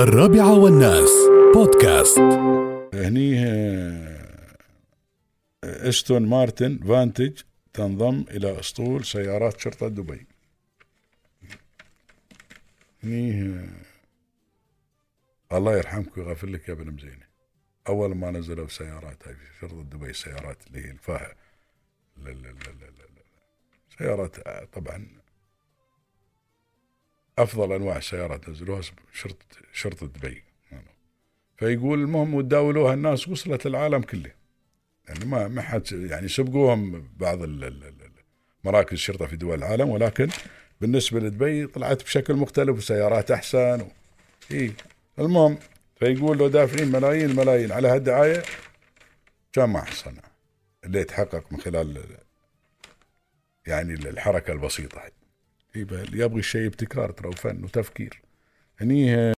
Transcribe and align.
الرابعة 0.00 0.58
والناس. 0.58 1.10
بودكاست. 1.54 2.18
هني 2.94 3.44
آه، 3.46 4.28
إستون 5.64 6.26
مارتن 6.26 6.78
فانتج 6.78 7.40
تنضم 7.72 8.24
إلى 8.30 8.60
أسطول 8.60 9.04
سيارات 9.04 9.60
شرطة 9.60 9.88
دبي. 9.88 10.26
هني 13.04 13.42
آه، 13.42 13.68
الله 15.56 15.76
يرحمك 15.76 16.16
ويغفر 16.16 16.46
لك 16.46 16.68
يا 16.68 16.74
ابن 16.74 16.90
مزينة. 16.90 17.26
أول 17.88 18.16
ما 18.16 18.30
نزلوا 18.30 18.68
سيارات 18.68 19.28
هاي 19.28 19.34
في 19.34 19.58
شرطة 19.60 19.82
دبي 19.82 20.10
السيارات 20.10 20.66
اللي 20.66 20.86
هي 20.86 20.90
لا. 22.76 23.22
سيارات 23.98 24.38
آه، 24.38 24.64
طبعا 24.64 25.06
أفضل 27.42 27.72
أنواع 27.72 27.96
السيارات 27.96 28.48
نزلوها 28.48 28.80
شرطة 29.12 29.46
شرطة 29.72 30.06
دبي. 30.06 30.42
فيقول 31.56 32.00
المهم 32.02 32.34
وتداولوها 32.34 32.94
الناس 32.94 33.28
وصلت 33.28 33.66
العالم 33.66 34.02
كله. 34.02 34.30
يعني 35.08 35.24
ما 35.24 35.48
ما 35.48 35.62
حد 35.62 35.92
يعني 35.92 36.28
سبقوهم 36.28 37.08
بعض 37.16 37.38
مراكز 38.64 38.92
الشرطة 38.92 39.26
في 39.26 39.36
دول 39.36 39.58
العالم 39.58 39.88
ولكن 39.88 40.28
بالنسبة 40.80 41.20
لدبي 41.20 41.66
طلعت 41.66 42.02
بشكل 42.02 42.34
مختلف 42.34 42.76
وسيارات 42.76 43.30
أحسن 43.30 43.80
و... 43.80 43.86
اي 44.50 44.72
المهم 45.18 45.58
فيقول 45.96 46.38
لو 46.38 46.48
دافعين 46.48 46.92
ملايين 46.92 47.30
الملايين 47.30 47.72
على 47.72 47.88
هالدعاية 47.88 48.42
كان 49.52 49.64
ما 49.70 49.80
حصلنا 49.84 50.22
اللي 50.84 51.00
يتحقق 51.00 51.52
من 51.52 51.60
خلال 51.60 51.96
ال- 51.96 52.18
يعني 53.66 53.94
الحركة 53.94 54.52
البسيطة 54.52 55.00
هي. 55.00 55.10
إي 55.76 55.84
بل- 55.84 56.20
يبغي 56.20 56.38
الشيء 56.38 56.68
بتكرار 56.68 57.10
ترى 57.10 57.28
وفن 57.28 57.64
وتفكير. 57.64 58.22
هني 58.80 59.32